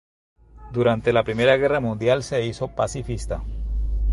Durante 0.71 1.13
la 1.13 1.23
Primera 1.23 1.57
Guerra 1.57 1.79
Mundial 1.79 2.23
se 2.23 2.43
hizo 2.43 2.69
pacifista. 2.69 3.43